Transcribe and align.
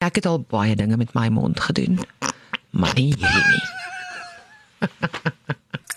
Ek 0.00 0.16
het 0.16 0.24
al 0.24 0.38
baie 0.48 0.72
dinge 0.76 0.96
met 0.96 1.10
my 1.12 1.26
mond 1.28 1.60
gedoen. 1.60 1.98
Maar 2.72 2.94
nie 2.96 3.10
hierdie 3.12 3.42
nie. 3.50 4.88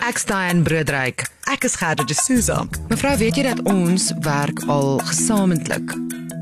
Ek 0.03 0.17
staan 0.19 0.65
broodryk. 0.67 1.23
Ek 1.47 1.63
is 1.63 1.77
Gerda 1.79 2.03
de 2.03 2.17
Souza. 2.17 2.65
Mevrou, 2.89 3.13
weet 3.21 3.39
jy 3.39 3.45
dat 3.47 3.61
ons 3.71 4.09
werk 4.25 4.59
al 4.67 4.99
gesamentlik 5.07 5.95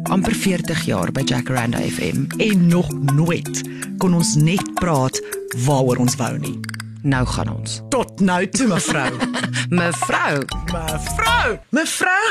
amper 0.09 0.33
40 0.33 0.81
jaar 0.89 1.13
by 1.13 1.21
Jacaranda 1.29 1.83
FM. 1.85 2.25
En 2.41 2.65
nog 2.71 2.89
nooit 3.13 3.61
kon 4.01 4.17
ons 4.17 4.33
net 4.41 4.65
praat 4.81 5.21
waaroor 5.67 6.01
ons 6.01 6.17
wou 6.17 6.31
nie. 6.41 6.57
Nou 7.05 7.21
gaan 7.29 7.53
ons. 7.53 7.77
Tot 7.93 8.25
nou 8.25 8.41
toe 8.49 8.71
mevrou. 8.73 9.13
Mevrou, 9.81 10.41
mevrou. 10.73 11.55
Mevrou. 11.69 12.25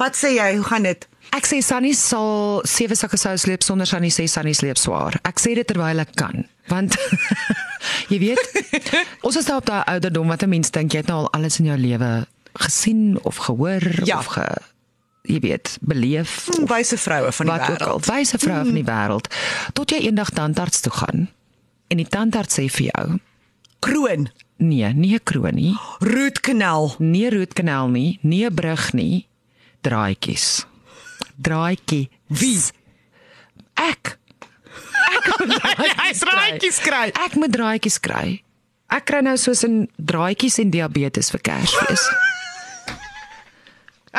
Wat 0.00 0.16
sê 0.16 0.32
jy? 0.40 0.48
Hoe 0.56 0.66
gaan 0.72 0.88
dit? 0.88 1.04
Ek 1.38 1.46
sê 1.46 1.60
Sunny 1.62 1.92
sal 1.94 2.60
sewe 2.66 2.96
sakke 2.98 3.18
sous 3.20 3.44
sleep 3.46 3.62
sonder 3.62 3.86
Sunny 3.86 4.10
sê 4.10 4.26
Sunny 4.30 4.54
sleep 4.56 4.78
swaar. 4.80 5.18
Ek 5.28 5.38
sê 5.42 5.54
dit 5.58 5.66
terwyl 5.68 6.00
ek 6.02 6.14
kan, 6.18 6.44
want 6.70 6.96
jy 8.12 8.18
weet, 8.18 8.42
ons 9.26 9.36
is 9.38 9.46
daar 9.48 9.60
op 9.62 9.66
daai 9.68 9.84
ouderdom 9.94 10.28
wat 10.28 10.42
'n 10.42 10.50
mens 10.50 10.70
dink 10.74 10.92
jy 10.92 10.98
het 11.04 11.08
nou 11.08 11.24
al 11.24 11.30
alles 11.32 11.60
in 11.60 11.66
jou 11.70 11.78
lewe 11.78 12.26
gesien 12.58 13.18
of 13.22 13.36
gehoor 13.46 13.84
Ja. 14.04 14.18
of 14.18 14.26
ge 14.34 14.46
jy 15.28 15.38
weet, 15.40 15.76
beleef 15.80 16.48
Hm, 16.48 16.64
Wyse 16.66 16.96
vroue 16.96 17.32
van 17.32 17.46
die 17.46 17.52
wat 17.54 17.70
ook 17.70 17.80
al, 17.80 17.98
wêreld. 18.00 18.06
wyse 18.06 18.38
vroue 18.38 18.64
van 18.64 18.74
die 18.74 18.84
wêreld, 18.84 19.26
tot 19.74 19.90
jy 19.90 19.98
eendag 20.08 20.30
tandarts 20.30 20.80
toe 20.80 20.92
gaan 20.92 21.28
en 21.90 21.96
die 21.96 22.08
tandarts 22.08 22.54
sê 22.58 22.66
vir 22.68 22.90
jou, 22.94 23.18
Kroon, 23.80 24.28
nee, 24.58 24.88
nie 24.92 25.14
'n 25.14 25.20
kroon 25.24 25.54
nie, 25.54 25.76
rootkanaal. 26.00 26.96
nie 26.98 27.26
'n 27.30 27.32
rootkanaal 27.34 27.88
nie, 27.88 28.18
nie 28.22 28.44
'n 28.46 28.54
brug 28.54 28.92
nie, 28.92 29.26
draadjies. 29.82 30.66
Draadjie. 31.42 32.08
Wie? 32.26 32.60
Ek. 33.78 34.16
Hy's 36.02 36.22
raadjies 36.26 36.78
kry. 36.82 37.08
Ek 37.14 37.34
moet 37.38 37.52
draadjies 37.54 37.98
kry. 38.02 38.42
Ek 38.90 39.04
kry 39.06 39.20
nou 39.22 39.36
soos 39.36 39.62
'n 39.64 39.86
draadjies 39.96 40.58
en 40.58 40.70
diabetes 40.70 41.30
vir 41.30 41.40
Kersfees. 41.40 42.04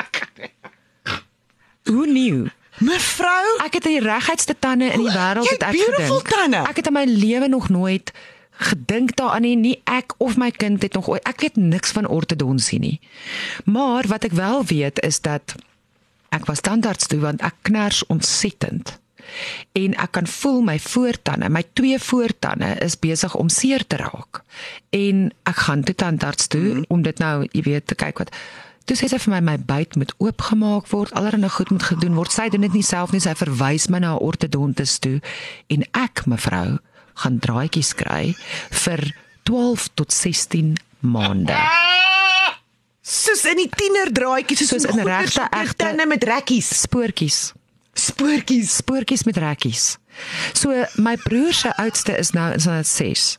Hoe 1.90 2.08
nieuw? 2.08 2.46
Mevrou, 2.80 3.58
Ek 3.66 3.74
het 3.76 3.84
die 3.84 4.00
regheidste 4.00 4.56
tande 4.60 4.86
in 4.94 5.02
die 5.04 5.12
wêreld 5.12 5.50
het 5.50 5.64
ek 5.68 5.76
gedink. 5.76 6.28
tande. 6.30 6.62
Ek 6.70 6.76
het 6.80 6.88
in 6.88 6.94
my 6.96 7.04
lewe 7.06 7.48
nog 7.52 7.70
nooit 7.70 8.12
gedink 8.60 9.16
daaraan 9.16 9.42
nie, 9.42 9.56
nie 9.56 9.82
ek 9.84 10.14
of 10.18 10.38
my 10.38 10.52
kind 10.52 10.82
het 10.84 10.94
nog 10.94 11.08
ooit 11.10 11.24
ek 11.28 11.42
weet 11.42 11.56
niks 11.56 11.92
van 11.92 12.08
ortodonsie 12.08 12.80
nie. 12.80 13.00
Maar 13.66 14.08
wat 14.08 14.24
ek 14.24 14.32
wel 14.32 14.64
weet 14.66 15.00
is 15.04 15.20
dat 15.20 15.56
ek 16.36 16.46
was 16.46 16.62
tandarts 16.62 17.08
toe 17.08 17.20
want 17.20 17.42
ek 17.42 17.56
kners 17.70 18.06
ontsettend. 18.08 18.98
En 19.78 19.94
ek 19.94 20.12
kan 20.18 20.28
voel 20.28 20.62
my 20.66 20.80
voortande, 20.82 21.50
my 21.50 21.64
twee 21.78 22.00
voortande 22.02 22.74
is 22.82 22.98
besig 23.00 23.36
om 23.36 23.50
seer 23.50 23.86
te 23.88 24.00
raak. 24.02 24.42
En 24.90 25.30
ek 25.50 25.62
gaan 25.68 25.84
toe 25.86 25.96
tandarts 25.96 26.48
toe 26.48 26.82
mm. 26.82 26.88
om 26.90 27.06
dit 27.06 27.22
nou, 27.22 27.46
jy 27.52 27.62
weet, 27.68 27.88
te 27.88 27.96
kyk 27.96 28.26
wat 28.26 28.36
Toe 28.90 28.96
sê 28.98 29.06
sy 29.06 29.20
vir 29.22 29.36
my 29.36 29.40
my 29.46 29.54
byt 29.70 30.00
moet 30.02 30.10
oopgemaak 30.18 30.88
word, 30.90 31.12
allerlei 31.14 31.52
goed 31.54 31.70
moet 31.70 31.84
gedoen 31.92 32.16
word. 32.18 32.34
Sy 32.34 32.48
doen 32.50 32.66
dit 32.66 32.74
nie 32.74 32.82
self 32.82 33.12
nie, 33.14 33.22
sy 33.22 33.36
verwys 33.38 33.86
my 33.94 34.00
na 34.02 34.16
'n 34.16 34.24
ortodontis 34.26 34.98
toe 34.98 35.20
en 35.70 35.86
ek, 35.94 36.26
mevrou, 36.26 36.80
gaan 37.22 37.38
draadjies 37.38 37.94
kry 37.94 38.34
vir 38.72 39.14
12 39.46 39.94
tot 39.94 40.10
16 40.10 40.74
maande. 41.06 41.54
Soos 43.10 43.42
in 43.50 43.58
die 43.64 43.70
tienerdraadjies, 43.74 44.68
soos, 44.70 44.84
Soos 44.86 44.96
in 44.96 45.04
regte, 45.08 45.48
egte- 45.50 45.76
tande 45.84 46.06
met 46.06 46.24
rekkies, 46.30 46.70
Spoortjies, 46.84 47.54
spoortjies. 47.98 48.76
spoortjies 48.84 49.24
met 49.26 49.38
rekkies. 49.42 49.98
So 50.54 50.86
my 50.98 51.16
broer 51.18 51.54
se 51.54 51.72
oudste 51.78 52.18
is 52.20 52.32
nou 52.36 52.54
is 52.54 52.66
nou 52.70 52.84
6. 52.84 53.38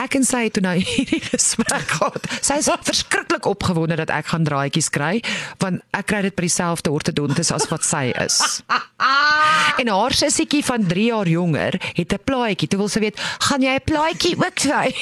Ek 0.00 0.14
en 0.16 0.24
sy 0.24 0.38
het 0.48 0.52
toe 0.56 0.62
nou 0.64 0.72
hierdie 0.82 1.20
gesprek 1.20 1.90
gehad. 1.92 2.24
Sy 2.42 2.54
is 2.62 2.68
verskriklik 2.88 3.44
opgewonde 3.46 3.96
dat 4.00 4.10
ek 4.10 4.26
gaan 4.32 4.44
draadjies 4.44 4.88
kry, 4.90 5.20
want 5.60 5.82
ek 5.92 6.06
kry 6.10 6.22
dit 6.22 6.34
by 6.34 6.42
dieselfde 6.48 6.90
ortodontis 6.90 7.52
as 7.52 7.68
wat 7.70 7.84
sy 7.84 8.12
is. 8.24 8.40
En 9.80 9.88
haar 9.88 10.12
sussietjie 10.12 10.64
van 10.64 10.82
3 10.86 11.04
jaar 11.12 11.28
jonger 11.28 11.78
het 11.96 12.12
'n 12.12 12.24
plaatjie. 12.24 12.68
Toe 12.68 12.78
wil 12.78 12.88
sy 12.88 13.00
weet, 13.00 13.20
"Gaan 13.48 13.62
jy 13.62 13.74
'n 13.78 13.84
plaatjie 13.84 14.36
ook 14.36 14.54
kry?" 14.54 14.88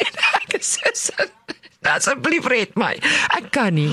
en 0.00 0.14
ek 0.54 0.62
sê 0.62 0.90
so, 0.94 1.12
asseblief 1.82 2.44
red 2.46 2.74
my. 2.76 2.92
Ek 3.36 3.46
kan 3.54 3.72
nie. 3.74 3.88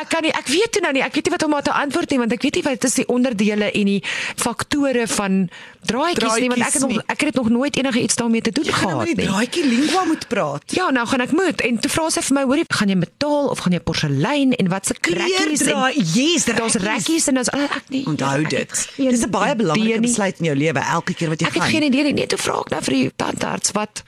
Ek 0.00 0.08
kan 0.10 0.22
nie. 0.26 0.32
Ek 0.34 0.46
weet 0.50 0.72
toe 0.74 0.82
nou 0.82 0.92
nie. 0.92 1.02
Ek 1.06 1.14
weet 1.14 1.28
nie 1.28 1.34
wat 1.36 1.42
om 1.46 1.52
haar 1.54 1.62
te 1.62 1.70
antwoord 1.72 2.10
nie 2.10 2.18
want 2.18 2.32
ek 2.34 2.42
weet 2.42 2.54
nie 2.58 2.62
wat 2.66 2.84
is 2.88 2.94
die 2.98 3.06
onderdele 3.06 3.68
en 3.70 3.84
die 3.86 4.00
faktore 4.36 5.06
van 5.06 5.48
draadjies 5.86 6.36
nie 6.42 6.48
want 6.50 6.64
ek 6.66 6.72
het 6.74 6.82
nog 6.82 6.90
nie. 6.90 7.00
ek 7.06 7.20
het 7.28 7.34
nog 7.38 7.48
nooit 7.48 7.76
enige 7.78 8.00
iets 8.02 8.16
daarmee 8.18 8.40
te 8.42 8.50
doen 8.50 8.64
Jy 8.66 8.72
gaan 8.72 8.88
nou 8.90 8.92
gehad 8.92 9.06
met 9.06 9.16
die 9.16 9.22
nie. 9.22 9.30
draadjie 9.30 9.64
lingua 9.70 10.04
moet 10.04 10.26
praat. 10.28 10.62
Ja, 10.74 10.90
nou 10.90 11.06
gaan 11.06 11.20
ek 11.20 11.32
moet 11.32 11.60
en 11.60 11.78
toe 11.78 11.90
vra 11.94 12.08
sy 12.10 12.20
vir 12.26 12.34
my, 12.34 12.42
hoorie, 12.50 12.64
gaan 12.68 12.88
jy 12.88 12.98
metaal 12.98 13.48
of 13.54 13.58
gaan 13.64 13.72
jy 13.72 13.80
porselein 13.80 14.52
en 14.58 14.68
wat 14.74 14.86
se 14.90 14.94
rekkies 15.02 15.62
en 15.70 15.82
yes, 15.94 16.44
daar's 16.50 16.74
rekkies 16.82 17.28
en 17.30 17.34
daar's 17.38 17.52
ek 17.54 17.86
nie. 17.94 18.02
Onthou 18.06 18.40
ek 18.42 18.50
dit. 18.50 18.70
het 18.70 19.10
Dis 19.14 19.22
'n 19.26 19.30
baie 19.30 19.54
belangrike 19.56 19.98
nie. 20.00 20.08
besluit 20.10 20.38
in 20.38 20.44
jou 20.46 20.56
lewe 20.56 20.80
elke 20.80 21.14
keer 21.14 21.28
wat 21.28 21.40
jy 21.40 21.46
Ek 21.46 21.54
het 21.54 21.62
gaan. 21.62 21.70
geen 21.70 21.82
idee 21.82 22.02
nie. 22.02 22.12
Nee, 22.12 22.26
toe 22.26 22.38
vra 22.38 22.60
ek 22.60 22.70
nou 22.70 22.82
vir 22.82 22.94
die 22.94 23.10
tandarts 23.16 23.70
wat 23.72 24.02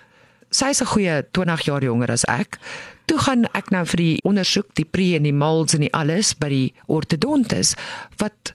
sy's 0.51 0.81
'n 0.83 0.87
goeie 0.87 1.23
20 1.33 1.61
jaar 1.65 1.83
jonger 1.83 2.11
as 2.11 2.25
ek. 2.27 2.59
Toe 3.11 3.19
gaan 3.21 3.45
ek 3.53 3.71
nou 3.75 3.85
vir 3.93 4.01
die 4.01 4.15
ondersoek, 4.25 4.71
die 4.79 4.89
pre 4.89 5.15
en 5.19 5.27
die 5.29 5.35
molds 5.37 5.77
en 5.77 5.85
die 5.85 5.93
alles 5.93 6.35
by 6.39 6.49
die 6.53 6.69
ortodontis 6.87 7.75
wat 8.23 8.55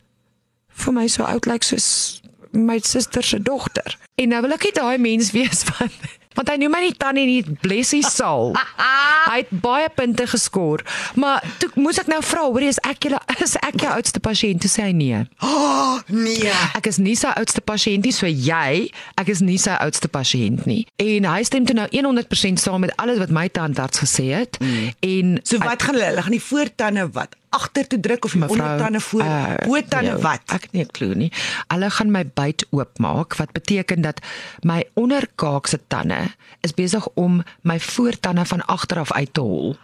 vir 0.79 0.95
my 0.95 1.07
so 1.11 1.27
oud 1.27 1.49
lyk 1.49 1.65
soos 1.67 2.21
my 2.51 2.79
suster 2.81 3.23
se 3.23 3.37
dogter. 3.41 3.97
En 4.17 4.31
nou 4.33 4.41
wil 4.45 4.55
ek 4.55 4.69
nie 4.69 4.75
daai 4.77 4.97
mens 5.01 5.31
wees 5.37 5.63
van 5.69 5.91
want 6.37 6.51
hy 6.51 6.57
noem 6.61 6.73
my 6.75 6.81
nie 6.83 6.95
tannie 6.99 7.25
nie, 7.25 7.55
blessie 7.63 8.03
sal. 8.05 8.53
hy 9.29 9.39
het 9.41 9.49
baie 9.63 9.89
punte 9.93 10.25
geskor, 10.29 10.83
maar 11.19 11.43
toe 11.61 11.69
moes 11.79 11.99
ek 12.01 12.09
nou 12.11 12.19
vra, 12.25 12.45
hoor 12.47 12.65
jy 12.65 12.73
is 12.75 12.81
ek 12.87 13.07
julle 13.07 13.19
is 13.43 13.55
ek 13.65 13.79
jou 13.81 13.91
oudste 13.95 14.21
pasiënt? 14.23 14.61
Toe 14.63 14.71
sê 14.71 14.85
hy 14.87 14.93
nee. 14.95 15.23
Oh, 15.45 15.97
nee. 16.13 16.53
Ek 16.77 16.89
is 16.91 16.99
nie 17.01 17.15
sy 17.19 17.31
oudste 17.39 17.63
pasiënt 17.65 18.07
nie, 18.07 18.13
so 18.15 18.29
jy, 18.29 18.87
ek 19.19 19.33
is 19.33 19.43
nie 19.45 19.57
sy 19.61 19.75
oudste 19.81 20.11
pasiënt 20.11 20.67
nie. 20.69 20.83
En 21.01 21.27
hy 21.29 21.41
stem 21.47 21.67
toe 21.69 21.77
nou 21.77 21.87
100% 21.93 22.61
saam 22.61 22.85
met 22.85 22.93
alles 23.01 23.21
wat 23.21 23.33
my 23.33 23.47
tandarts 23.53 24.01
gesê 24.03 24.29
het. 24.35 24.61
Mm. 24.61 24.93
En 25.09 25.35
So 25.49 25.61
wat 25.63 25.83
gaan 25.85 25.97
hulle? 25.97 26.11
Hulle 26.11 26.25
gaan 26.25 26.35
die 26.35 26.43
voortande 26.43 27.07
wat 27.15 27.35
agter 27.49 27.87
toe 27.87 27.99
druk 27.99 28.25
of 28.25 28.31
die 28.31 28.47
ondertande 28.47 28.99
voor, 28.99 29.21
uh, 29.21 29.55
botande 29.65 30.11
nee, 30.11 30.21
wat? 30.21 30.41
Ek 30.45 30.61
het 30.61 30.71
nie 30.71 30.83
'n 30.83 30.91
klou 30.91 31.13
nie. 31.15 31.31
Hulle 31.67 31.89
gaan 31.89 32.11
my 32.11 32.25
byt 32.25 32.65
oopmaak 32.69 33.35
wat 33.35 33.51
beteken 33.51 34.01
dat 34.01 34.19
my 34.61 34.83
onderkaakse 34.93 35.79
tande 35.87 36.33
is 36.61 36.73
besig 36.73 37.07
om 37.13 37.43
my 37.61 37.79
voortande 37.79 38.45
van 38.45 38.65
agter 38.65 38.99
af 38.99 39.11
uit 39.11 39.33
te 39.33 39.41
hol. 39.41 39.77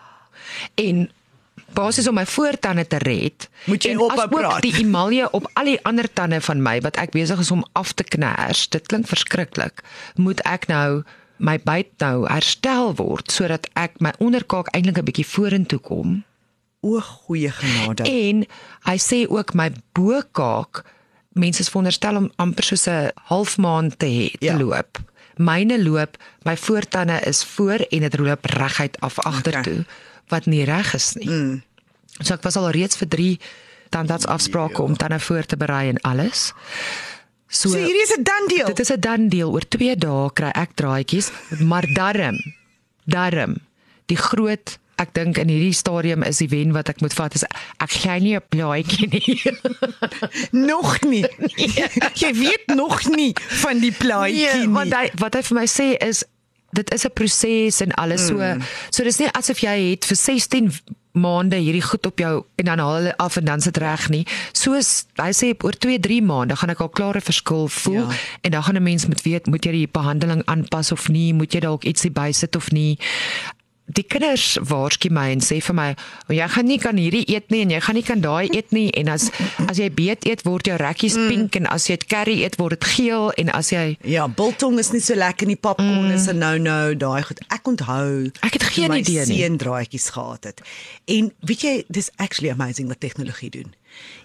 En 0.76 1.10
basies 1.74 2.08
om 2.08 2.14
my 2.16 2.26
voortande 2.26 2.88
te 2.88 2.98
red, 2.98 3.50
Moet 3.66 3.84
jy 3.84 3.96
ophou 3.96 4.12
asook 4.12 4.30
praat. 4.30 4.62
die 4.62 4.76
emalje 4.76 5.32
op 5.32 5.50
al 5.54 5.64
die 5.64 5.80
ander 5.84 6.14
tande 6.14 6.42
van 6.42 6.62
my 6.62 6.82
wat 6.82 6.98
ek 6.98 7.12
besig 7.12 7.40
is 7.40 7.52
om 7.52 7.66
af 7.74 7.92
te 7.92 8.04
kners. 8.04 8.70
Dit 8.70 8.88
klink 8.88 9.08
verskriklik. 9.08 9.84
Moet 10.16 10.40
ek 10.46 10.68
nou 10.68 11.04
my 11.38 11.58
byt 11.60 11.88
nou 12.00 12.28
herstel 12.28 12.96
word 12.96 13.32
sodat 13.32 13.68
ek 13.74 14.00
my 14.00 14.14
onderkaak 14.20 14.68
eintlik 14.72 14.98
'n 14.98 15.06
bietjie 15.06 15.28
vorentoe 15.28 15.80
kom. 15.80 16.24
O, 16.86 17.00
goeie 17.02 17.50
genade. 17.52 18.04
En 18.06 18.44
hy 18.86 18.98
sê 19.02 19.24
ook 19.30 19.54
my 19.58 19.72
bokaak 19.98 20.84
mense 21.36 21.60
is 21.66 21.70
veronderstel 21.74 22.16
om 22.20 22.28
amper 22.38 22.64
soos 22.64 22.86
'n 22.88 23.10
halfmaan 23.30 23.90
te 23.98 24.06
hê 24.06 24.28
te 24.40 24.46
Ja. 24.46 24.58
loop. 24.58 25.00
Myne 25.38 25.84
loop, 25.84 26.18
my 26.46 26.56
voortande 26.58 27.20
is 27.26 27.44
voor 27.44 27.80
en 27.90 28.00
dit 28.00 28.18
loop 28.20 28.46
reguit 28.46 29.00
af 29.02 29.20
agtertoe 29.20 29.74
Okay. 29.82 29.86
wat 30.28 30.46
nie 30.46 30.64
reg 30.64 30.94
is 30.94 31.14
nie. 31.14 31.30
Mm. 31.30 31.64
So 32.22 32.34
ek 32.34 32.44
was 32.44 32.56
al 32.56 32.70
reeds 32.70 32.96
vir 32.96 33.08
3 33.08 33.40
tandartsafsprake 33.90 34.82
om 34.82 34.96
tande 34.98 35.20
voor 35.20 35.44
te 35.46 35.58
berei 35.58 35.90
en 35.90 36.00
alles. 36.02 36.54
So, 37.48 37.70
so 37.70 37.78
hierdie 37.78 38.02
is 38.04 38.16
'n 38.18 38.24
dan 38.24 38.48
deel. 38.48 38.66
dit 38.66 38.80
is 38.80 38.90
'n 38.92 39.00
dan 39.00 39.28
deel 39.30 39.52
oor 39.52 39.68
2 39.68 39.96
dae 39.96 40.30
kry 40.34 40.50
ek 40.54 40.72
draadjies, 40.76 41.32
maar 41.60 41.86
darm 41.94 42.38
darm 43.06 43.56
die 44.06 44.18
groot 44.18 44.78
Ek 44.98 45.14
dink 45.14 45.38
in 45.38 45.50
hierdie 45.52 45.74
stadium 45.74 46.24
is 46.24 46.38
die 46.38 46.48
wen 46.48 46.72
wat 46.72 46.90
ek 46.90 47.02
moet 47.02 47.14
vat 47.14 47.36
is 47.36 47.44
ek 47.84 47.92
gee 47.92 48.20
nie 48.20 48.36
'n 48.36 48.42
plaatjie 48.50 49.08
nie. 49.12 49.42
nog 50.72 51.02
nie. 51.04 51.26
jy 52.16 52.32
weet 52.34 52.68
nog 52.76 53.04
nie 53.10 53.34
van 53.62 53.80
die 53.80 53.92
plaatjie 53.92 54.46
Nee, 54.54 54.66
nie. 54.66 54.74
want 54.74 54.94
hy 54.94 55.10
wat 55.20 55.34
hy 55.36 55.42
vir 55.42 55.56
my 55.60 55.66
sê 55.68 55.88
is 56.00 56.24
dit 56.76 56.94
is 56.94 57.06
'n 57.06 57.12
proses 57.14 57.82
en 57.82 57.92
alles 57.96 58.28
so. 58.28 58.36
Mm. 58.36 58.62
So 58.90 59.04
dis 59.04 59.20
nie 59.20 59.28
asof 59.32 59.60
jy 59.64 59.92
het 59.92 60.06
vir 60.06 60.16
16 60.18 60.72
maande 61.16 61.56
hierdie 61.56 61.82
goed 61.82 62.06
op 62.06 62.20
jou 62.20 62.44
en 62.60 62.66
dan 62.66 62.80
haal 62.80 62.96
hulle 62.96 63.14
af 63.18 63.38
en 63.38 63.46
dan 63.46 63.62
sit 63.62 63.78
reg 63.78 64.10
nie. 64.10 64.26
Soos 64.52 65.06
hy 65.16 65.32
sê 65.32 65.54
oor 65.64 65.72
2, 65.72 66.00
3 66.00 66.22
maande 66.22 66.56
gaan 66.56 66.70
ek 66.70 66.82
al 66.82 66.90
klare 66.90 67.22
verskil 67.22 67.68
voel 67.72 68.04
Ja. 68.12 68.16
en 68.42 68.52
dan 68.52 68.64
gaan 68.64 68.76
'n 68.76 68.84
mens 68.84 69.06
moet 69.08 69.22
weet 69.24 69.48
moet 69.48 69.64
jy 69.66 69.72
die 69.72 69.88
behandeling 69.88 70.44
aanpas 70.46 70.92
of 70.92 71.08
nie, 71.08 71.34
moet 71.34 71.54
jy 71.54 71.60
dalk 71.62 71.84
ietsie 71.86 72.12
bysit 72.12 72.56
of 72.56 72.72
nie. 72.72 73.00
Die 73.86 74.04
kinders 74.04 74.58
waarsku 74.66 75.12
my 75.14 75.28
en 75.36 75.44
sê 75.46 75.60
vir 75.62 75.76
my, 75.78 75.90
oh, 76.28 76.34
"Jy 76.34 76.48
gaan 76.50 76.66
nie 76.66 76.78
kan 76.82 76.98
hierdie 76.98 77.26
eet 77.30 77.52
nie 77.52 77.62
en 77.62 77.70
jy 77.70 77.80
gaan 77.82 77.96
nie 77.96 78.04
kan 78.04 78.22
daai 78.22 78.50
eet 78.50 78.72
nie 78.72 78.90
en 78.98 79.08
as 79.10 79.30
as 79.70 79.78
jy 79.78 79.90
beet 79.90 80.26
eet 80.26 80.42
word 80.46 80.66
jou 80.66 80.78
rekkies 80.78 81.18
mm. 81.18 81.28
pink 81.30 81.56
en 81.56 81.68
as 81.68 81.88
jy 81.88 81.98
dit 81.98 82.08
curry 82.10 82.44
eet 82.44 82.58
word 82.58 82.80
dit 82.80 82.84
geel 82.84 83.32
en 83.38 83.50
as 83.50 83.70
jy 83.70 83.98
Ja, 84.04 84.28
biltong 84.28 84.80
is 84.80 84.92
nie 84.92 85.02
so 85.02 85.16
lekker 85.16 85.48
nie. 85.48 85.56
Popcorn 85.56 86.10
mm. 86.10 86.16
is 86.16 86.28
'n 86.28 86.40
no-no, 86.40 86.94
daai 86.94 87.22
goed. 87.24 87.40
Ek 87.50 87.68
onthou 87.68 88.32
Ek 88.42 88.54
het 88.54 88.64
geen 88.64 88.92
idee 88.92 89.26
nie. 89.26 89.38
Seun 89.40 89.58
draadjies 89.58 90.10
gehad 90.10 90.44
het. 90.44 90.62
En 91.06 91.32
weet 91.40 91.62
jy, 91.62 91.84
dis 91.88 92.10
actually 92.18 92.50
amazing 92.50 92.88
wat 92.88 93.00
tegnologie 93.00 93.50
doen. 93.50 93.74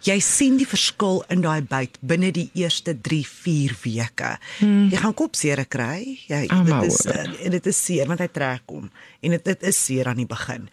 Jy 0.07 0.17
sien 0.25 0.57
die 0.57 0.69
verskil 0.69 1.21
in 1.33 1.43
daai 1.45 1.61
byt 1.69 1.99
binne 2.01 2.31
die 2.33 2.49
eerste 2.57 2.95
3-4 2.97 3.77
weke. 3.85 4.33
Hmm. 4.61 4.89
Jy 4.93 5.03
gaan 5.03 5.17
kopseer 5.19 5.65
kry. 5.69 6.17
Jy 6.31 6.47
maar 6.49 6.87
dit 6.87 6.93
is 6.93 7.05
uh, 7.07 7.27
en 7.45 7.55
dit 7.57 7.71
is 7.73 7.85
seer 7.85 8.09
want 8.09 8.23
hy 8.25 8.31
trek 8.33 8.65
hom 8.73 8.89
en 9.21 9.37
dit 9.37 9.45
dit 9.45 9.69
is 9.69 9.85
seer 9.85 10.09
aan 10.09 10.23
die 10.23 10.29
begin. 10.29 10.69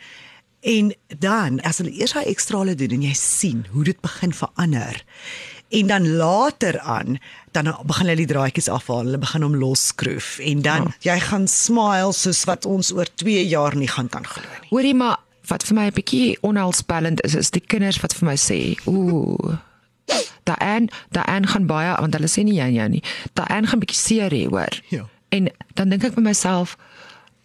En 0.68 0.94
dan 1.20 1.60
as 1.68 1.82
hulle 1.82 1.94
eers 1.94 2.16
daai 2.18 2.32
ekstrale 2.32 2.76
doen 2.80 2.96
en 2.98 3.04
jy 3.10 3.16
sien 3.18 3.66
hoe 3.74 3.86
dit 3.88 4.00
begin 4.02 4.34
verander. 4.34 5.04
En 5.76 5.88
dan 5.92 6.08
later 6.16 6.80
aan 6.80 7.20
dan 7.52 7.70
begin 7.84 8.08
hulle 8.08 8.20
die 8.20 8.30
draadjies 8.30 8.70
afhaal, 8.72 9.06
hulle 9.10 9.20
begin 9.22 9.44
hom 9.44 9.56
losskroef 9.60 10.38
en 10.40 10.62
dan 10.66 10.88
ja. 11.02 11.14
jy 11.14 11.20
gaan 11.28 11.48
smile 11.52 12.14
soos 12.16 12.46
wat 12.48 12.66
ons 12.70 12.94
oor 12.96 13.10
2 13.20 13.44
jaar 13.48 13.76
nie 13.76 13.90
gaan 13.92 14.10
kan 14.10 14.28
glo 14.28 14.46
nie. 14.48 14.70
hoorie 14.72 14.96
maar 14.96 15.20
wat 15.48 15.64
vir 15.64 15.76
my 15.76 15.86
'n 15.88 15.96
bietjie 15.96 16.38
onheilspellend 16.42 17.22
is 17.22 17.36
is 17.36 17.52
die 17.52 17.64
kinders 17.64 18.02
wat 18.04 18.14
vir 18.14 18.26
my 18.28 18.36
sê, 18.36 18.76
ooh 18.86 19.58
Daan, 20.48 20.88
daan 21.12 21.48
gaan 21.48 21.66
baie 21.68 21.92
want 22.00 22.14
hulle 22.16 22.30
sê 22.32 22.44
nie 22.44 22.56
jy 22.56 22.68
en 22.70 22.74
jou 22.74 22.90
nie. 22.90 23.04
Daan 23.36 23.68
gaan 23.68 23.80
bietjie 23.80 24.00
seer 24.00 24.32
hê, 24.32 24.46
hoor. 24.48 24.82
Ja. 24.88 25.04
En 25.36 25.50
dan 25.76 25.90
dink 25.90 26.06
ek 26.08 26.16
by 26.16 26.22
myself 26.22 26.78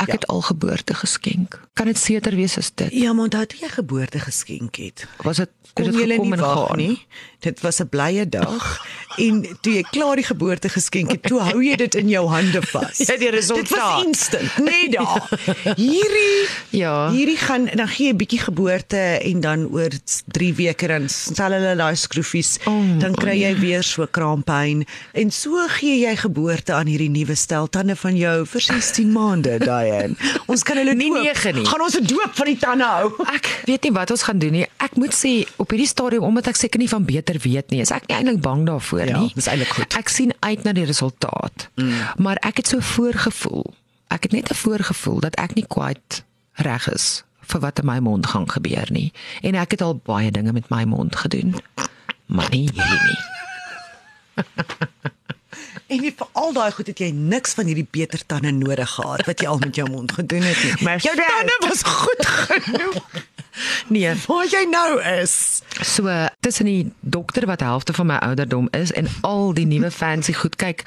ek 0.03 0.09
Ja. 0.09 0.13
het 0.15 0.27
al 0.27 0.41
geboorte 0.43 0.95
geskenk. 0.95 1.61
Kan 1.75 1.87
dit 1.87 1.99
seker 1.99 2.35
wees 2.37 2.59
as 2.59 2.71
dit? 2.75 2.93
Ja, 2.93 3.13
maar 3.13 3.25
onthou 3.25 3.47
toe 3.47 3.59
jy 3.61 3.69
geboorte 3.69 4.19
geskenk 4.19 4.77
het. 4.77 5.07
Was 5.23 5.37
dit 5.37 5.49
Kon 5.75 5.85
het 5.87 5.95
dit 5.95 6.11
gekom 6.11 6.33
en 6.33 6.39
gaan? 6.39 6.77
nie. 6.77 7.07
Dit 7.41 7.61
was 7.61 7.81
'n 7.81 7.89
blye 7.89 8.29
dag 8.29 8.87
en 9.27 9.47
toe 9.61 9.73
jy 9.73 9.83
klaar 9.91 10.17
die 10.17 10.25
geboorte 10.25 10.69
geskenk 10.69 11.11
het, 11.11 11.23
toe 11.23 11.41
hou 11.41 11.63
jy 11.65 11.77
dit 11.77 11.95
in 11.95 12.09
jou 12.09 12.27
hande 12.29 12.63
vas. 12.63 12.99
Ja, 13.09 13.17
die 13.17 13.31
Dit 13.31 13.49
was 13.49 13.49
resultaat. 13.49 14.05
instant, 14.07 14.59
net 14.59 14.93
daar. 14.93 15.29
Hierdie 15.77 16.49
Ja. 16.83 17.11
Hierdie 17.11 17.37
gaan 17.37 17.69
dan 17.75 17.89
gee 17.89 18.07
jy 18.07 18.13
'n 18.13 18.17
bietjie 18.17 18.39
geboorte 18.41 18.97
en 19.23 19.41
dan 19.41 19.67
oor 19.73 19.91
3 20.33 20.55
weke 20.55 20.87
dan 20.87 21.09
stel 21.09 21.53
hulle 21.53 21.77
daai 21.77 21.97
skroefies, 21.97 22.59
Oh, 22.67 22.99
dan 22.99 23.15
kry 23.15 23.37
jy 23.43 23.55
weer 23.59 23.83
so 23.83 24.07
kraampyn 24.07 24.85
en 25.13 25.31
so 25.31 25.67
gee 25.69 25.99
jy 26.07 26.17
geboorte 26.17 26.73
aan 26.73 26.87
hierdie 26.87 27.11
nuwe 27.11 27.35
stel 27.35 27.69
tande 27.69 27.97
van 27.97 28.17
jou 28.17 28.47
vir 28.47 28.61
16 28.61 29.13
maande 29.13 29.59
daarin. 29.93 30.17
Ons 30.53 30.62
kan 30.67 30.77
hulle 30.81 30.94
Nie 30.99 31.11
nege 31.12 31.53
nie. 31.53 31.65
Gaan 31.69 31.85
ons 31.85 31.97
'n 32.00 32.06
doop 32.09 32.33
van 32.41 32.47
die 32.50 32.56
tande 32.59 32.85
hou. 32.89 33.12
Ek 33.37 33.50
weet 33.69 33.83
nie 33.87 33.93
wat 33.93 34.11
ons 34.15 34.23
gaan 34.29 34.39
doen 34.43 34.53
nie. 34.56 34.67
Ek 34.83 34.97
moet 34.97 35.15
sê 35.15 35.33
op 35.62 35.71
hierdie 35.71 35.87
stadium 35.89 36.25
omdat 36.29 36.47
ek 36.53 36.56
seker 36.56 36.81
nie 36.81 36.89
van 36.89 37.05
beter 37.05 37.37
weet 37.43 37.71
nie, 37.71 37.81
is 37.85 37.91
ek 37.93 38.09
nie 38.09 38.17
eintlik 38.17 38.41
bang 38.43 38.67
daarvoor 38.67 39.06
Ja, 39.06 39.19
nie. 39.21 39.33
dis 39.35 39.47
eintlik 39.47 39.69
goed. 39.77 39.94
Ek 39.99 40.09
sien 40.09 40.33
uit 40.41 40.65
na 40.65 40.73
die 40.73 40.85
resultaat. 40.89 41.69
Mm. 41.77 41.93
Maar 42.25 42.37
ek 42.43 42.56
het 42.62 42.67
so 42.73 42.81
voorgevoel. 42.81 43.75
Ek 44.09 44.23
het 44.23 44.33
net 44.33 44.50
'n 44.50 44.55
voorgevoel 44.55 45.21
dat 45.21 45.35
ek 45.37 45.55
nie 45.55 45.67
quite 45.69 46.23
reg 46.61 46.89
is 46.93 47.25
vir 47.43 47.61
wat 47.61 47.79
in 47.79 47.87
my 47.87 47.99
mond 47.99 48.27
gaan 48.27 48.47
gebeur 48.50 48.87
nie. 48.91 49.12
En 49.43 49.55
ek 49.55 49.71
het 49.71 49.83
al 49.83 50.00
baie 50.05 50.31
dinge 50.31 50.53
met 50.53 50.69
my 50.71 50.85
mond 50.85 51.17
gedoen. 51.17 51.55
Maar 52.27 52.49
nie 52.50 52.69
hierdie 52.71 53.03
nie. 53.09 53.19
En 55.93 56.00
nie 56.00 56.12
vir 56.17 56.29
al 56.41 56.55
daai 56.56 56.71
goed 56.73 56.89
het 56.89 57.00
jy 57.03 57.11
niks 57.12 57.53
van 57.59 57.69
hierdie 57.69 57.87
beter 57.93 58.23
tande 58.27 58.50
nodig 58.56 58.89
gehad 58.94 59.27
wat 59.29 59.43
jy 59.44 59.49
al 59.50 59.59
met 59.61 59.77
jou 59.77 59.85
mond 59.91 60.12
gedoen 60.17 60.43
het 60.47 60.62
nie. 60.65 60.73
Maar 60.87 61.03
jou 61.05 61.12
tande 61.19 61.56
was 61.69 61.83
goed 61.85 62.27
genoeg. 62.27 63.03
Nee, 63.93 64.15
Waar 64.27 64.47
jy 64.49 64.62
nou 64.71 65.03
is. 65.21 65.61
So 65.85 66.09
tussen 66.41 66.65
die 66.71 66.93
dokter 67.00 67.44
wat 67.47 67.61
helfte 67.61 67.93
van 67.93 68.09
my 68.09 68.17
ouderdom 68.25 68.71
is 68.73 68.93
en 68.97 69.11
al 69.21 69.53
die 69.53 69.67
nuwe 69.69 69.91
fancy 69.93 70.33
goed 70.33 70.56
kyk, 70.56 70.87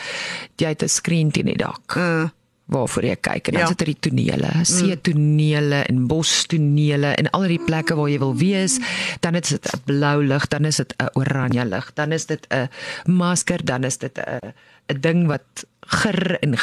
jy 0.58 0.74
het 0.74 0.82
'n 0.82 0.90
skerm 0.90 1.32
teen 1.32 1.46
die 1.46 1.58
dak. 1.58 1.96
Uh, 1.96 2.26
Waarvoor 2.66 3.04
jy 3.06 3.16
kyk 3.22 3.48
en 3.48 3.54
dan 3.54 3.62
Ja. 3.62 3.68
sit 3.68 3.82
er 3.82 3.86
die 3.86 4.00
tonele, 4.00 4.50
see 4.66 4.96
tonele 5.02 5.84
en 5.86 6.08
bos 6.08 6.46
tonele 6.50 7.12
en 7.16 7.30
al 7.30 7.42
die 7.48 7.60
plekke 7.62 7.94
waar 7.96 8.10
jy 8.10 8.18
wil 8.20 8.34
wees, 8.36 8.80
dan 9.22 9.36
is 9.36 9.50
dit 9.54 9.66
'n 9.74 9.80
blou 9.86 10.24
lig, 10.26 10.48
dan 10.48 10.66
is 10.66 10.76
dit 10.78 10.94
'n 10.98 11.10
oranje 11.14 11.66
lig, 11.66 11.92
dan 11.94 12.12
is 12.12 12.26
dit 12.26 12.48
'n 12.50 12.68
masker, 13.06 13.62
dan 13.66 13.84
is 13.84 13.98
dit 13.98 14.18
'n 14.18 14.54
'n 14.90 15.02
ding 15.02 15.28
wat 15.28 15.46
ger 15.88 16.40
en 16.42 16.56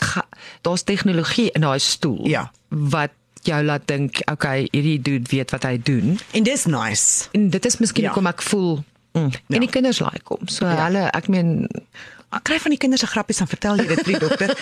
daar's 0.62 0.82
tegnologie 0.82 1.50
in 1.54 1.60
daai 1.60 1.78
stoel 1.78 2.26
Ja. 2.28 2.50
wat 2.68 3.10
jou 3.42 3.62
laat 3.64 3.86
dink, 3.86 4.22
okay, 4.30 4.68
hierdie 4.72 5.02
dude 5.02 5.28
weet 5.30 5.50
wat 5.50 5.62
hy 5.62 5.78
doen. 5.82 6.18
en 6.32 6.42
dis 6.42 6.64
nice. 6.66 7.28
En 7.32 7.50
dit 7.50 7.64
is 7.66 7.78
miskien 7.78 8.02
Ja. 8.04 8.08
hoekom 8.10 8.26
ek 8.26 8.42
voel 8.42 8.84
mm, 9.14 9.20
Ja. 9.30 9.54
en 9.54 9.60
die 9.60 9.68
kinders 9.70 9.98
like 10.00 10.22
hom. 10.24 10.48
So 10.48 10.66
ja. 10.66 10.84
hulle 10.86 11.10
ek 11.12 11.28
meen 11.28 11.68
Ek 12.32 12.44
kry 12.48 12.56
van 12.64 12.70
die 12.72 12.78
kinders 12.80 13.00
se 13.04 13.06
grappies 13.12 13.38
dan 13.42 13.48
vertel 13.50 13.76
jy 13.82 13.86
dit 13.92 14.04
vir 14.06 14.12
die 14.14 14.22
dokter. 14.22 14.54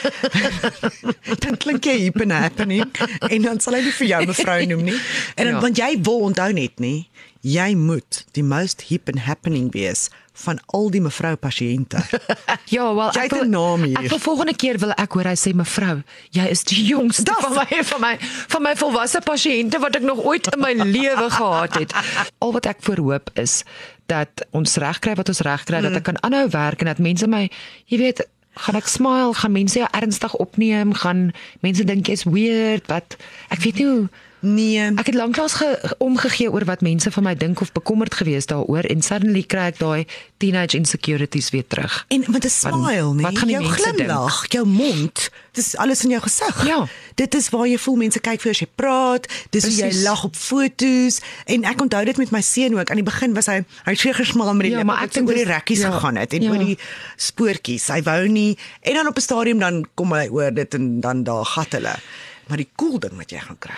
dan 1.45 1.57
klink 1.63 1.87
jy 1.87 1.97
hip 2.07 2.21
and 2.25 2.33
happening 2.35 2.87
en 3.31 3.43
dan 3.47 3.61
sal 3.63 3.77
hy 3.79 3.83
nie 3.87 3.95
vir 4.01 4.09
jou 4.15 4.23
mevrou 4.33 4.59
noem 4.73 4.85
nie. 4.91 4.99
En 5.37 5.45
dan 5.47 5.55
Ja. 5.55 5.61
want 5.61 5.77
jy 5.79 5.91
wil 6.03 6.21
onthou 6.31 6.53
net 6.53 6.81
nie, 6.83 7.09
jy 7.43 7.75
moet 7.79 8.25
die 8.37 8.43
most 8.45 8.83
hip 8.91 9.09
and 9.09 9.23
happening 9.27 9.71
wees 9.73 10.09
van 10.41 10.59
al 10.73 10.89
die 10.91 11.01
mevrou 11.05 11.35
pasiënte. 11.37 12.01
ja, 12.75 12.87
wel 12.95 13.11
Jy 13.13 13.25
ek 13.29 13.35
'n 13.45 13.51
naam 13.51 13.83
hier. 13.85 13.99
Ek 13.99 14.09
wil 14.11 14.19
volgende 14.19 14.55
keer 14.57 14.79
wil 14.79 14.93
ek 14.97 15.13
hoor 15.13 15.25
hy 15.29 15.37
sê 15.37 15.53
mevrou, 15.55 16.03
jy 16.33 16.47
is 16.49 16.65
die 16.65 16.85
jongste 16.91 17.25
Das- 17.29 17.45
van 17.45 17.55
my 17.61 17.83
van 17.85 18.01
my 18.01 18.15
van 18.49 18.63
my 18.63 18.75
volwasse 18.77 19.21
pasiënte 19.21 19.79
wat 19.81 19.97
ek 19.97 20.03
nog 20.03 20.19
ooit 20.25 20.47
in 20.55 20.61
my 20.61 20.73
lewe 20.97 21.31
gehad 21.31 21.75
het. 21.79 21.93
Al 22.41 22.53
wat 22.53 22.67
ek 22.67 22.81
voorhoop 22.83 23.31
is 23.39 23.65
dat 24.11 24.45
ons 24.57 24.77
regkry 24.83 25.15
wat 25.19 25.31
ons 25.33 25.43
regkry, 25.47 25.79
Mm. 25.79 25.89
dat 25.89 25.99
ek 26.01 26.07
kan 26.11 26.21
aanhou 26.27 26.49
werk 26.51 26.83
en 26.83 26.91
dat 26.91 26.99
mense 26.99 27.27
my, 27.31 27.47
jy 27.87 27.99
weet, 27.99 28.25
gaan 28.61 28.77
ek 28.77 28.89
smile, 28.91 29.35
gaan 29.39 29.53
mense 29.55 29.79
jou 29.79 29.89
ernstig 29.95 30.35
opneem, 30.43 30.93
gaan 30.99 31.31
mense 31.63 31.85
dink 31.87 32.11
jy's 32.11 32.27
weird, 32.27 32.87
wat 32.91 33.17
ek 33.55 33.63
weet 33.63 33.79
nie 33.81 33.87
hoe 33.87 34.09
Nee. 34.41 34.93
Ek 34.97 35.07
het 35.07 35.15
lanklaas 35.15 35.53
ge, 35.61 35.95
omgegee 35.99 36.51
oor 36.53 36.65
wat 36.65 36.81
mense 36.81 37.11
van 37.11 37.23
my 37.23 37.35
dink 37.37 37.61
of 37.61 37.73
bekommerd 37.73 38.15
gewees 38.15 38.47
daaroor 38.49 38.87
en 38.89 39.03
suddenly 39.03 39.43
kry 39.43 39.69
ek 39.73 39.79
daai 39.79 40.07
teenage 40.41 40.77
insecurities 40.77 41.51
weer 41.51 41.67
terug. 41.67 42.05
En 42.09 42.25
met 42.29 42.45
'n 42.45 42.49
smile, 42.49 43.15
nee. 43.15 43.25
wat 43.25 43.39
gaan 43.39 43.49
die 43.49 43.57
jou 43.57 43.65
mense 43.65 43.83
glimlag, 43.83 44.45
jou 44.49 44.67
mond, 44.67 45.31
dis 45.53 45.77
alles 45.77 46.05
in 46.05 46.11
jou 46.11 46.23
gesig. 46.23 46.67
Ja. 46.67 46.87
Dit 47.15 47.35
is 47.35 47.49
waar 47.49 47.67
jy 47.69 47.79
voel 47.79 47.97
mense 47.97 48.21
kyk 48.21 48.41
vir 48.41 48.51
as 48.51 48.59
jy 48.59 48.69
praat, 48.75 49.27
dis 49.51 49.65
hoe 49.65 49.75
jy 49.75 50.03
lag 50.03 50.25
op 50.25 50.37
fotos 50.37 51.21
en 51.45 51.65
ek 51.65 51.81
onthou 51.81 52.05
dit 52.05 52.17
met 52.17 52.31
my 52.31 52.41
seun 52.41 52.79
ook. 52.79 52.91
Aan 52.91 53.03
die 53.03 53.11
begin 53.11 53.35
was 53.35 53.47
hy 53.47 53.61
hy 53.85 53.93
het 53.93 53.99
seker 53.99 54.27
smal 54.27 54.55
met 54.55 54.63
die 54.63 54.71
Ja, 54.71 54.77
lippe, 54.77 54.93
maar 54.93 55.03
ek 55.05 55.13
dink 55.13 55.29
oor 55.29 55.35
die 55.35 55.45
rekkies 55.45 55.85
ja, 55.85 55.91
gegaan 55.91 56.17
het 56.17 56.33
en 56.33 56.43
ja. 56.43 56.51
oor 56.51 56.65
die 56.65 56.79
spoortjies. 57.17 57.89
Hy 57.89 58.03
wou 58.03 58.29
nie 58.29 58.57
en 58.81 58.95
dan 58.95 59.07
op 59.07 59.17
'n 59.17 59.21
stadium 59.21 59.59
dan 59.59 59.85
kom 59.95 60.13
hy 60.13 60.29
oor 60.29 60.55
dit 60.55 60.75
en 60.75 61.01
dan 61.01 61.25
daar 61.25 61.45
gat 61.45 61.73
hulle. 61.73 61.95
Maar 62.49 62.57
die 62.57 62.71
cool 62.77 62.99
ding 62.99 63.15
wat 63.17 63.31
jy 63.31 63.39
gaan 63.39 63.59
kry, 63.59 63.77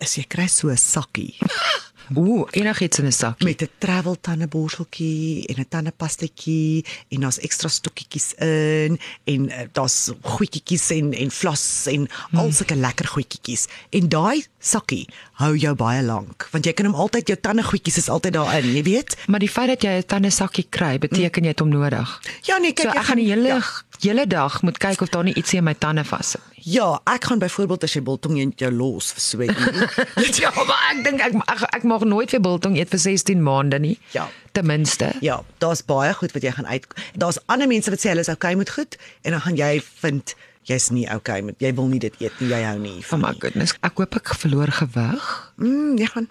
is 0.00 0.16
jy 0.18 0.24
kry 0.28 0.46
so 0.48 0.68
'n 0.70 0.76
sakkie 0.76 1.34
Ooh, 2.16 2.48
enigiets 2.56 2.98
in 2.98 3.06
'n 3.06 3.12
sakkie. 3.12 3.44
met 3.44 3.62
'n 3.62 3.68
travel 3.78 4.16
tandeborsteltjie 4.20 5.46
en 5.46 5.60
'n 5.60 5.68
tandepastetjie 5.68 6.84
en 7.08 7.20
daar's 7.20 7.38
ekstra 7.38 7.68
stokkietjies 7.68 8.32
in 8.38 8.98
en 9.24 9.50
uh, 9.50 9.60
daar's 9.72 10.10
goedjies 10.22 10.90
en 10.90 11.12
en 11.12 11.30
vlas 11.30 11.86
en 11.86 12.08
al 12.32 12.52
sulke 12.52 12.76
lekker 12.76 13.06
goedjies. 13.06 13.66
En 13.90 14.08
daai 14.08 14.44
sakkie 14.58 15.08
hou 15.32 15.56
jou 15.56 15.74
baie 15.74 16.02
lank 16.02 16.48
want 16.50 16.64
jy 16.64 16.72
kan 16.72 16.86
hom 16.86 16.94
altyd 16.94 17.28
jou 17.28 17.38
tandegoedjies 17.40 17.96
is 17.96 18.08
altyd 18.08 18.32
daarin, 18.32 18.72
jy 18.74 18.82
weet? 18.82 19.16
Maar 19.26 19.40
die 19.40 19.50
feit 19.50 19.68
dat 19.68 19.82
jy 19.82 19.98
'n 19.98 20.06
tande 20.06 20.30
sakkie 20.30 20.66
kry, 20.70 20.98
beteken 20.98 21.42
jy 21.42 21.48
het 21.48 21.60
hom 21.60 21.68
nodig. 21.68 22.20
Ja 22.42 22.58
nee, 22.58 22.72
kyk 22.72 22.86
So 22.86 22.92
jy 22.92 22.98
ek 22.98 23.04
gaan 23.04 23.16
die 23.16 23.28
hele 23.28 23.48
ja, 23.48 23.60
hele 24.00 24.26
dag 24.26 24.62
moet 24.62 24.78
kyk 24.78 25.00
of 25.00 25.08
daar 25.08 25.24
nie 25.24 25.34
ietsie 25.34 25.58
in 25.58 25.64
my 25.64 25.74
tande 25.74 26.04
vassit 26.04 26.40
nie. 26.40 26.72
ja, 26.74 27.00
ek 27.04 27.24
gaan 27.24 27.38
byvoorbeeld 27.38 27.84
as 27.84 27.94
jy 27.94 28.02
biltong 28.02 28.36
jy 28.36 28.46
jou 28.56 28.70
los 28.72 29.12
vir 29.12 29.22
'n 29.46 29.50
uur. 29.50 30.08
Ja, 30.42 30.50
maar 30.54 30.82
ek 30.92 31.04
dink 31.04 31.20
ek, 31.20 31.34
ek 31.46 31.62
ek 31.76 31.82
mag 31.82 32.04
nooit 32.04 32.30
weer 32.30 32.40
biltong 32.40 32.76
eet 32.76 32.90
vir 32.90 32.98
16 32.98 33.42
maande 33.42 33.78
nie. 33.78 33.98
Ja. 34.12 34.28
Ten 34.52 34.66
minste. 34.66 35.12
Ja, 35.20 35.42
daar's 35.58 35.82
baie 35.84 36.12
goed 36.14 36.32
wat 36.32 36.42
jy 36.42 36.52
gaan 36.52 36.66
uit. 36.66 36.86
Daar's 37.14 37.38
ander 37.46 37.66
mense 37.68 37.90
wat 37.90 38.00
sê 38.00 38.08
hulle 38.12 38.20
is 38.20 38.28
okay 38.28 38.54
met 38.54 38.70
goed 38.70 38.96
en 39.22 39.30
dan 39.30 39.40
gaan 39.40 39.56
jy 39.56 39.80
vind 40.00 40.34
jy's 40.68 40.90
nie 40.90 41.06
okay 41.14 41.40
met 41.40 41.54
jy 41.58 41.72
wil 41.74 41.86
nie 41.88 41.98
dit 41.98 42.14
eet 42.20 42.40
nie, 42.40 42.48
jy 42.50 42.62
hou 42.62 42.78
nie 42.78 42.98
Oh 42.98 43.08
van 43.08 43.20
my 43.20 43.34
goodness. 43.38 43.74
Ek 43.80 43.96
hoop 43.96 44.14
ek 44.16 44.34
verloor 44.34 44.68
gewig. 44.70 45.52
Mm, 45.56 45.96
jy 45.98 46.06
gaan 46.06 46.28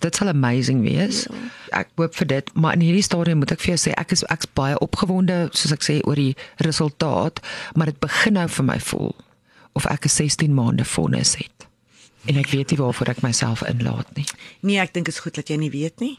Dit 0.00 0.16
sal 0.16 0.28
amazing 0.32 0.82
wees. 0.82 1.26
Ja. 1.28 1.80
Ek 1.82 1.90
hoop 2.00 2.14
vir 2.16 2.26
dit, 2.26 2.52
maar 2.54 2.74
in 2.76 2.84
hierdie 2.84 3.04
stadium 3.04 3.42
moet 3.42 3.52
ek 3.54 3.60
vir 3.60 3.74
jou 3.74 3.80
sê 3.84 3.94
ek 4.00 4.14
is 4.16 4.24
ek's 4.32 4.48
baie 4.58 4.78
opgewonde 4.80 5.48
soos 5.52 5.74
ek 5.76 5.84
sê 5.86 5.98
oor 6.08 6.18
die 6.18 6.36
resultaat, 6.66 7.42
maar 7.76 7.92
dit 7.92 8.00
begin 8.00 8.38
nou 8.40 8.46
vir 8.48 8.66
my 8.72 8.78
voel 8.90 9.14
of 9.78 9.86
ek 9.86 10.06
'n 10.06 10.14
16 10.16 10.54
maande 10.54 10.84
vonnis 10.84 11.36
het. 11.36 11.68
En 12.26 12.36
ek 12.36 12.50
weet 12.50 12.70
nie 12.70 12.80
waarvoor 12.80 13.08
ek 13.08 13.22
myself 13.22 13.62
inlaat 13.62 14.08
nie. 14.16 14.26
Nee, 14.60 14.78
ek 14.78 14.92
dink 14.92 15.06
dit 15.06 15.14
is 15.14 15.20
goed 15.20 15.34
dat 15.34 15.48
jy 15.48 15.56
nie 15.56 15.70
weet 15.70 16.00
nie. 16.00 16.18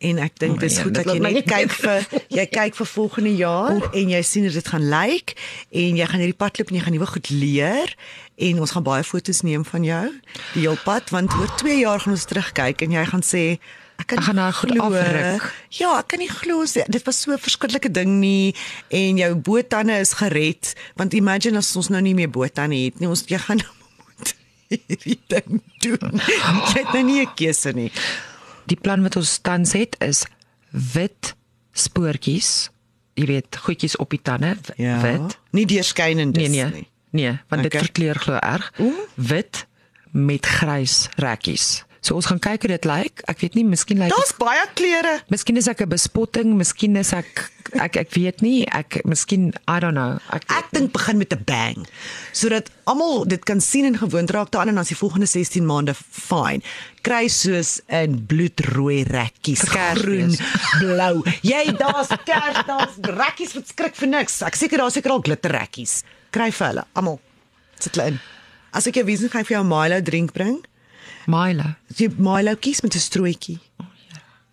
En 0.00 0.18
ek 0.22 0.36
dink 0.38 0.54
Oh, 0.54 0.60
dis 0.60 0.74
nee, 0.74 0.82
goed 0.84 0.94
dat 0.94 1.04
jy 1.10 1.18
net 1.18 1.44
kyk 1.50 1.72
vir 1.74 2.06
jy 2.30 2.46
kyk 2.58 2.74
vir 2.78 2.86
volgende 2.86 3.32
jaar 3.36 3.72
Oeh. 3.74 3.88
en 3.98 4.08
jy 4.14 4.22
sien 4.22 4.42
hoe 4.46 4.52
dit 4.52 4.68
gaan 4.68 4.84
lyk 4.88 5.34
en 5.74 5.96
jy 5.98 6.06
gaan 6.06 6.20
hierdie 6.22 6.36
pad 6.38 6.58
loop 6.58 6.68
en 6.70 6.76
jy 6.78 6.82
gaan 6.84 6.92
nuwe 6.94 7.06
goed 7.06 7.30
leer 7.30 7.96
en 8.38 8.60
ons 8.60 8.70
gaan 8.70 8.82
baie 8.86 9.02
foto's 9.02 9.42
neem 9.42 9.64
van 9.66 9.82
jou 9.84 10.04
die 10.54 10.62
heel 10.68 10.78
pad 10.84 11.10
want 11.10 11.34
oor 11.34 11.50
2 11.58 11.80
jaar 11.82 11.98
gaan 12.00 12.14
ons 12.14 12.24
terugkyk 12.30 12.82
en 12.86 12.90
jy 12.94 13.04
gaan 13.10 13.22
sê 13.26 13.58
ek 13.98 14.06
kan 14.06 14.18
Ek 14.18 14.24
gaan 14.28 14.36
nou 14.38 14.52
goed 14.54 14.70
glo- 14.70 14.84
afruk. 14.86 15.48
Ja, 15.74 15.98
ek 15.98 16.06
kan 16.14 16.20
nie 16.22 16.30
glo 16.30 16.62
dit 16.86 17.02
was 17.04 17.18
so 17.20 17.32
'n 17.34 17.38
verskriklike 17.38 17.90
ding 17.90 18.20
nie 18.22 18.54
en 18.94 19.16
jou 19.18 19.34
boottande 19.34 19.98
is 19.98 20.12
gered 20.22 20.74
want 20.94 21.12
imagine 21.14 21.58
as 21.58 21.74
ons 21.76 21.88
nou 21.90 22.00
nie 22.00 22.14
meer 22.14 22.30
boottande 22.30 22.78
het 22.78 23.00
nie 23.00 23.08
ons 23.10 23.24
jy 23.26 23.38
gaan 23.38 23.58
nou 23.66 23.74
hierdie 24.68 25.18
ding 25.26 25.62
doen. 25.82 26.20
Jy 26.22 26.84
het 26.84 26.92
nou 26.92 27.02
nie 27.02 27.22
'n 27.26 27.34
keuse 27.34 27.72
nie. 27.74 27.90
Die 28.68 28.76
plan 28.76 29.02
wat 29.06 29.16
ons 29.16 29.38
tans 29.44 29.72
het 29.72 29.96
is 30.04 30.24
wit 30.92 31.34
spoortjies. 31.72 32.68
Jy 33.18 33.26
weet, 33.26 33.56
goedjies 33.64 33.96
op 33.98 34.10
die 34.14 34.20
tande, 34.22 34.52
w- 34.54 35.02
wit. 35.02 35.38
Nie 35.56 35.66
deurskynend 35.66 36.36
Nee 36.36 36.46
is 36.46 36.54
nee. 36.54 36.70
nie. 36.72 36.88
Nee, 37.10 37.38
want 37.48 37.62
dit 37.64 37.72
Okay. 37.74 37.84
verkleur 37.86 38.14
glo 38.20 38.36
erg. 38.36 38.72
Wit 39.14 39.64
met 40.12 40.46
grys 40.46 41.08
rekkies. 41.16 41.84
So 42.00 42.14
ons 42.14 42.28
gaan 42.30 42.38
kyk 42.38 42.62
hoe 42.62 42.70
dit 42.76 42.84
lyk. 42.88 43.22
Ek 43.30 43.40
weet 43.42 43.56
nie, 43.58 43.64
miskien 43.66 43.98
lyk 43.98 44.12
Daar's 44.12 44.34
baie 44.38 44.64
kleure. 44.78 45.18
Miskien 45.32 45.58
is 45.58 45.68
ek 45.68 45.82
'n 45.82 45.88
bespotting, 45.88 46.54
miskien 46.54 46.96
is 46.96 47.12
ek 47.12 47.50
ek 47.74 47.96
ek 47.96 48.10
weet 48.14 48.40
nie, 48.40 48.66
ek 48.70 49.02
miskien 49.04 49.52
I 49.68 49.78
don't 49.80 49.94
know. 49.94 50.18
Ek 50.32 50.44
Ek 50.48 50.70
dink 50.72 50.92
begin 50.92 51.18
met 51.18 51.32
'n 51.32 51.42
bang 51.44 51.86
sodat 52.32 52.70
almal 52.86 53.24
dit 53.26 53.44
kan 53.44 53.60
sien 53.60 53.84
en 53.84 53.98
gewoond 53.98 54.30
raak 54.30 54.50
daaraan 54.50 54.68
en 54.68 54.78
as 54.78 54.88
die 54.88 54.96
volgende 54.96 55.26
16 55.26 55.66
maande 55.66 55.94
fyn. 55.94 56.62
Kry 57.02 57.28
soos 57.28 57.80
'n 57.88 58.26
bloedrooi 58.26 59.02
rekkies, 59.04 59.62
groen, 59.68 60.36
blou. 60.78 61.22
Jy 61.42 61.76
daar's 61.76 62.08
kers, 62.24 62.64
daar's 62.66 62.96
rekkies 63.02 63.54
wat 63.54 63.66
skrik 63.68 63.94
vir 63.96 64.08
niks. 64.08 64.42
Ek 64.42 64.54
seker 64.54 64.78
daar's 64.78 64.94
seker 64.94 65.10
al 65.10 65.20
glitter 65.20 65.50
rekkies. 65.50 66.04
Kry 66.30 66.50
vir 66.50 66.66
hulle 66.66 66.84
almal. 66.94 67.20
Sit 67.78 67.94
hulle 67.96 68.06
in. 68.06 68.20
As 68.72 68.86
ek 68.86 68.94
jou 69.00 69.06
ek 69.08 69.46
vir 69.46 69.56
jou 69.56 69.64
Milo 69.64 70.00
drink 70.00 70.32
bring. 70.32 70.64
Milo. 71.28 71.74
Jy 71.96 72.08
Milo 72.16 72.54
kies 72.56 72.80
met 72.82 72.94
'n 72.96 72.98
strooitjie. 73.04 73.58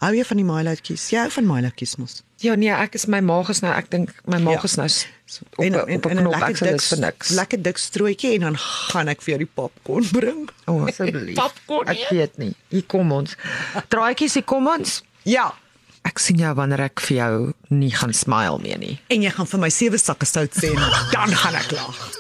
Hou 0.04 0.12
jy 0.14 0.24
van 0.28 0.38
die 0.38 0.44
Milo 0.46 0.74
kies? 0.84 1.10
Jy 1.10 1.18
hou 1.24 1.30
van 1.32 1.46
Milo 1.48 1.70
kies 1.76 1.96
mos. 1.96 2.22
Ja 2.44 2.56
nee, 2.56 2.70
ek 2.70 2.96
is 2.96 3.06
my 3.08 3.22
maag 3.24 3.50
is 3.50 3.62
nou, 3.64 3.72
ek 3.74 3.90
dink 3.90 4.12
my 4.28 4.38
maag 4.44 4.62
Ja. 4.62 4.64
is 4.66 4.76
nou 4.76 4.90
op 5.58 5.64
En- 5.64 5.74
en- 5.74 5.96
op 5.98 6.06
'n 6.12 6.16
knop 6.18 6.34
ek 6.44 6.58
sal 6.58 6.68
dit 6.68 6.84
vir 6.84 7.00
niks. 7.00 7.30
Lekker 7.30 7.62
dik 7.62 7.78
strootjie 7.78 8.34
en 8.36 8.40
dan 8.42 8.58
gaan 8.58 9.08
ek 9.08 9.22
vir 9.22 9.30
jou 9.36 9.38
die 9.38 9.52
popcorn 9.56 10.06
bring. 10.12 10.50
O, 10.68 10.74
oh, 10.82 10.88
asseblief. 10.88 11.36
Popcorn, 11.42 11.88
Ek 11.88 11.98
ja. 11.98 12.08
weet 12.10 12.38
nie. 12.38 12.54
Hier 12.70 12.84
kom 12.84 13.12
ons. 13.12 13.36
Draaitjies, 13.88 14.34
hier 14.34 14.44
kom 14.44 14.68
ons. 14.68 15.02
Ja. 15.24 15.54
Ek 16.04 16.20
sien 16.20 16.38
jou 16.38 16.54
wanneer 16.54 16.80
ek 16.82 17.00
vir 17.00 17.18
jou 17.18 17.54
nie 17.70 17.92
gaan 17.92 18.14
smile 18.14 18.60
meer 18.60 18.78
nie. 18.78 19.00
En 19.10 19.22
jy 19.22 19.30
gaan 19.32 19.48
vir 19.48 19.60
my 19.60 19.70
sewe 19.70 19.98
sakke 19.98 20.26
sout 20.26 20.52
sê 20.54 20.68
en 20.70 20.76
dan 21.12 21.30
gaan 21.36 21.56
ek 21.56 21.72
lag. 21.72 22.12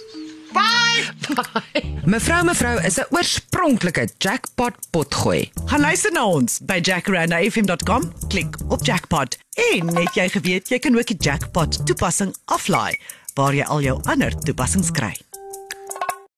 Mevrou 2.12 2.44
mevrou 2.46 2.78
is 2.86 2.98
'n 3.00 3.08
oorspronklike 3.10 4.08
jackpot 4.18 4.76
potgooi. 4.92 5.52
Gaan 5.66 5.82
luister 5.82 6.12
na 6.12 6.26
ons 6.26 6.60
by 6.62 6.80
jackarandafm.com. 6.80 8.14
Klik 8.28 8.56
op 8.68 8.86
jackpot. 8.86 9.38
En 9.72 9.86
net 9.86 10.14
jy 10.14 10.30
geweet 10.30 10.70
jy 10.70 10.80
kan 10.80 10.98
ook 10.98 11.08
die 11.08 11.18
jackpot 11.20 11.86
toepassing 11.86 12.36
aflaai 12.46 13.00
waar 13.36 13.54
jy 13.54 13.64
al 13.64 13.82
jou 13.82 14.00
ander 14.04 14.32
toepassings 14.46 14.92
kry. 14.92 15.14